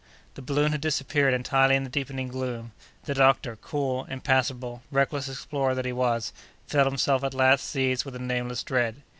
[0.33, 2.71] The balloon had disappeared entirely in the deepening gloom.
[3.03, 6.33] The doctor, cool, impassible, reckless explorer that he was,
[6.65, 9.03] felt himself at last seized with a nameless dread.